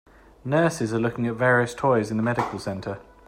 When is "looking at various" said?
0.99-1.75